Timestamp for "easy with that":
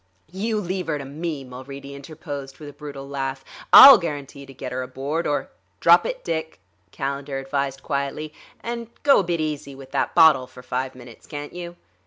9.39-10.15